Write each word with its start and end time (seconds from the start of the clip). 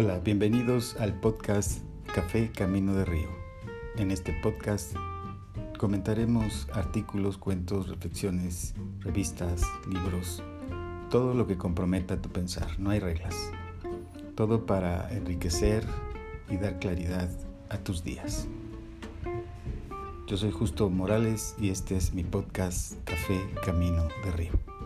Hola, 0.00 0.20
bienvenidos 0.20 0.94
al 1.00 1.18
podcast 1.18 1.80
Café 2.14 2.52
Camino 2.52 2.94
de 2.94 3.04
Río. 3.04 3.30
En 3.96 4.12
este 4.12 4.32
podcast 4.32 4.94
comentaremos 5.76 6.68
artículos, 6.72 7.36
cuentos, 7.36 7.88
reflexiones, 7.88 8.76
revistas, 9.00 9.62
libros, 9.90 10.40
todo 11.10 11.34
lo 11.34 11.48
que 11.48 11.58
comprometa 11.58 12.22
tu 12.22 12.28
pensar. 12.28 12.78
No 12.78 12.90
hay 12.90 13.00
reglas. 13.00 13.34
Todo 14.36 14.66
para 14.66 15.10
enriquecer 15.10 15.84
y 16.48 16.58
dar 16.58 16.78
claridad 16.78 17.28
a 17.68 17.78
tus 17.78 18.04
días. 18.04 18.46
Yo 20.28 20.36
soy 20.36 20.52
Justo 20.52 20.88
Morales 20.90 21.56
y 21.58 21.70
este 21.70 21.96
es 21.96 22.14
mi 22.14 22.22
podcast 22.22 22.94
Café 23.02 23.40
Camino 23.64 24.06
de 24.24 24.30
Río. 24.30 24.77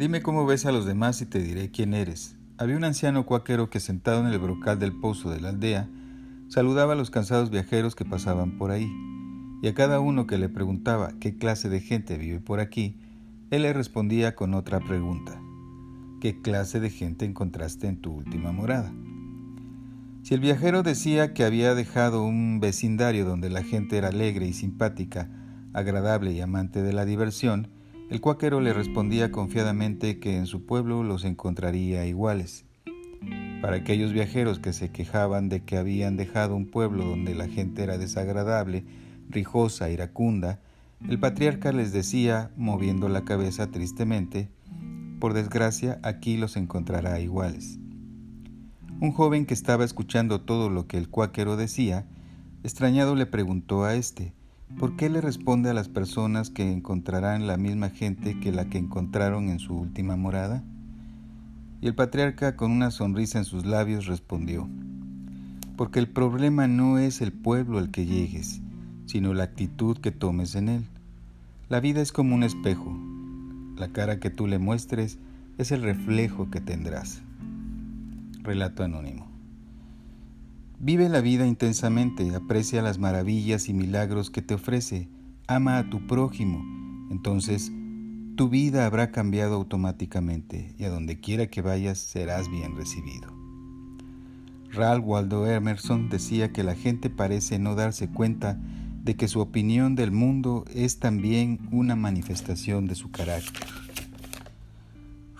Dime 0.00 0.22
cómo 0.22 0.46
ves 0.46 0.64
a 0.64 0.72
los 0.72 0.86
demás 0.86 1.20
y 1.20 1.26
te 1.26 1.40
diré 1.40 1.70
quién 1.70 1.92
eres. 1.92 2.34
Había 2.56 2.78
un 2.78 2.84
anciano 2.84 3.26
cuáquero 3.26 3.68
que 3.68 3.80
sentado 3.80 4.26
en 4.26 4.32
el 4.32 4.38
brocal 4.38 4.78
del 4.78 4.98
pozo 4.98 5.28
de 5.28 5.42
la 5.42 5.50
aldea, 5.50 5.90
saludaba 6.48 6.94
a 6.94 6.96
los 6.96 7.10
cansados 7.10 7.50
viajeros 7.50 7.94
que 7.94 8.06
pasaban 8.06 8.56
por 8.56 8.70
ahí, 8.70 8.90
y 9.60 9.68
a 9.68 9.74
cada 9.74 10.00
uno 10.00 10.26
que 10.26 10.38
le 10.38 10.48
preguntaba 10.48 11.12
qué 11.20 11.36
clase 11.36 11.68
de 11.68 11.80
gente 11.80 12.16
vive 12.16 12.40
por 12.40 12.60
aquí, 12.60 12.98
él 13.50 13.60
le 13.60 13.74
respondía 13.74 14.34
con 14.34 14.54
otra 14.54 14.80
pregunta. 14.80 15.38
¿Qué 16.22 16.40
clase 16.40 16.80
de 16.80 16.88
gente 16.88 17.26
encontraste 17.26 17.86
en 17.86 18.00
tu 18.00 18.10
última 18.14 18.52
morada? 18.52 18.94
Si 20.22 20.32
el 20.32 20.40
viajero 20.40 20.82
decía 20.82 21.34
que 21.34 21.44
había 21.44 21.74
dejado 21.74 22.24
un 22.24 22.58
vecindario 22.58 23.26
donde 23.26 23.50
la 23.50 23.62
gente 23.62 23.98
era 23.98 24.08
alegre 24.08 24.46
y 24.46 24.54
simpática, 24.54 25.28
agradable 25.74 26.32
y 26.32 26.40
amante 26.40 26.80
de 26.80 26.94
la 26.94 27.04
diversión, 27.04 27.68
el 28.10 28.20
cuáquero 28.20 28.60
le 28.60 28.72
respondía 28.72 29.30
confiadamente 29.30 30.18
que 30.18 30.36
en 30.36 30.46
su 30.46 30.66
pueblo 30.66 31.04
los 31.04 31.24
encontraría 31.24 32.06
iguales. 32.06 32.64
Para 33.62 33.76
aquellos 33.76 34.12
viajeros 34.12 34.58
que 34.58 34.72
se 34.72 34.90
quejaban 34.90 35.48
de 35.48 35.62
que 35.62 35.76
habían 35.76 36.16
dejado 36.16 36.56
un 36.56 36.66
pueblo 36.66 37.04
donde 37.04 37.36
la 37.36 37.46
gente 37.46 37.84
era 37.84 37.98
desagradable, 37.98 38.84
rijosa, 39.28 39.90
iracunda, 39.90 40.58
el 41.08 41.20
patriarca 41.20 41.70
les 41.72 41.92
decía, 41.92 42.50
moviendo 42.56 43.08
la 43.08 43.24
cabeza 43.24 43.70
tristemente, 43.70 44.48
por 45.20 45.32
desgracia 45.32 46.00
aquí 46.02 46.36
los 46.36 46.56
encontrará 46.56 47.20
iguales. 47.20 47.78
Un 49.00 49.12
joven 49.12 49.46
que 49.46 49.54
estaba 49.54 49.84
escuchando 49.84 50.40
todo 50.40 50.68
lo 50.68 50.88
que 50.88 50.98
el 50.98 51.08
cuáquero 51.08 51.56
decía, 51.56 52.06
extrañado 52.64 53.14
le 53.14 53.26
preguntó 53.26 53.84
a 53.84 53.94
éste, 53.94 54.34
¿Por 54.78 54.96
qué 54.96 55.10
le 55.10 55.20
responde 55.20 55.70
a 55.70 55.74
las 55.74 55.88
personas 55.88 56.50
que 56.50 56.72
encontrarán 56.72 57.46
la 57.46 57.56
misma 57.56 57.90
gente 57.90 58.38
que 58.40 58.52
la 58.52 58.66
que 58.66 58.78
encontraron 58.78 59.48
en 59.48 59.58
su 59.58 59.74
última 59.74 60.16
morada? 60.16 60.62
Y 61.80 61.86
el 61.86 61.94
patriarca 61.94 62.56
con 62.56 62.70
una 62.70 62.90
sonrisa 62.90 63.38
en 63.38 63.44
sus 63.44 63.66
labios 63.66 64.06
respondió, 64.06 64.68
porque 65.76 65.98
el 65.98 66.08
problema 66.08 66.66
no 66.66 66.98
es 66.98 67.20
el 67.20 67.32
pueblo 67.32 67.78
al 67.78 67.90
que 67.90 68.06
llegues, 68.06 68.60
sino 69.06 69.34
la 69.34 69.44
actitud 69.44 69.98
que 69.98 70.12
tomes 70.12 70.54
en 70.54 70.68
él. 70.68 70.84
La 71.68 71.80
vida 71.80 72.00
es 72.00 72.12
como 72.12 72.34
un 72.34 72.42
espejo, 72.42 72.98
la 73.76 73.88
cara 73.88 74.20
que 74.20 74.28
tú 74.28 74.46
le 74.46 74.58
muestres 74.58 75.18
es 75.56 75.72
el 75.72 75.82
reflejo 75.82 76.50
que 76.50 76.60
tendrás. 76.60 77.22
Relato 78.42 78.82
anónimo. 78.82 79.29
Vive 80.82 81.10
la 81.10 81.20
vida 81.20 81.46
intensamente, 81.46 82.34
aprecia 82.34 82.80
las 82.80 82.98
maravillas 82.98 83.68
y 83.68 83.74
milagros 83.74 84.30
que 84.30 84.40
te 84.40 84.54
ofrece, 84.54 85.10
ama 85.46 85.76
a 85.76 85.90
tu 85.90 86.06
prójimo, 86.06 86.64
entonces 87.10 87.70
tu 88.34 88.48
vida 88.48 88.86
habrá 88.86 89.10
cambiado 89.10 89.56
automáticamente 89.56 90.74
y 90.78 90.84
a 90.84 90.88
donde 90.88 91.20
quiera 91.20 91.48
que 91.48 91.60
vayas 91.60 91.98
serás 91.98 92.50
bien 92.50 92.76
recibido. 92.76 93.30
Ralph 94.72 95.04
Waldo 95.04 95.46
Emerson 95.46 96.08
decía 96.08 96.50
que 96.50 96.64
la 96.64 96.74
gente 96.74 97.10
parece 97.10 97.58
no 97.58 97.74
darse 97.74 98.08
cuenta 98.08 98.58
de 99.04 99.16
que 99.16 99.28
su 99.28 99.40
opinión 99.40 99.96
del 99.96 100.12
mundo 100.12 100.64
es 100.74 100.98
también 100.98 101.58
una 101.70 101.94
manifestación 101.94 102.86
de 102.86 102.94
su 102.94 103.10
carácter. 103.10 103.68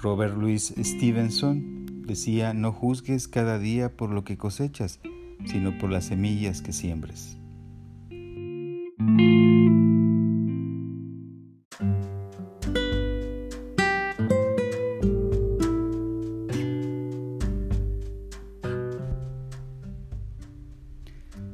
Robert 0.03 0.37
Louis 0.37 0.75
Stevenson 0.77 2.05
decía, 2.07 2.53
no 2.53 2.73
juzgues 2.73 3.27
cada 3.27 3.59
día 3.59 3.97
por 3.97 4.11
lo 4.11 4.23
que 4.23 4.37
cosechas, 4.37 5.01
sino 5.47 5.77
por 5.79 5.91
las 5.91 6.07
semillas 6.07 6.63
que 6.63 6.73
siembres. 6.73 7.37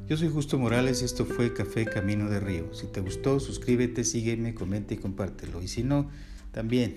Yo 0.09 0.17
soy 0.17 0.29
Justo 0.29 0.57
Morales 0.57 1.03
y 1.03 1.05
esto 1.05 1.25
fue 1.25 1.53
Café 1.53 1.85
Camino 1.85 2.31
de 2.31 2.39
Río. 2.39 2.73
Si 2.73 2.87
te 2.87 3.01
gustó, 3.01 3.41
suscríbete, 3.41 4.05
sígueme, 4.05 4.55
comenta 4.55 4.95
y 4.95 4.99
compártelo. 4.99 5.61
Y 5.61 5.69
si 5.69 5.83
no, 5.83 6.09
también 6.57 6.97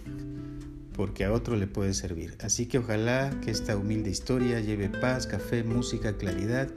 porque 0.93 1.25
a 1.25 1.33
otro 1.33 1.57
le 1.57 1.67
puede 1.67 1.93
servir. 1.93 2.37
Así 2.41 2.65
que 2.65 2.77
ojalá 2.77 3.29
que 3.41 3.51
esta 3.51 3.75
humilde 3.75 4.09
historia 4.09 4.61
lleve 4.61 4.87
paz, 4.89 5.27
café, 5.27 5.63
música, 5.63 6.17
claridad 6.17 6.69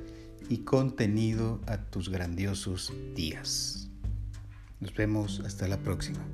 y 0.48 0.59
contenido 0.59 1.60
a 1.66 1.78
tus 1.78 2.09
grandiosos 2.09 2.93
días. 3.15 3.88
Nos 4.81 4.94
vemos 4.94 5.41
hasta 5.44 5.69
la 5.69 5.78
próxima. 5.78 6.25